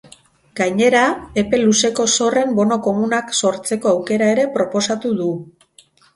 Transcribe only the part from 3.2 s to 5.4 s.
sortzeko aukera ere proposatu du.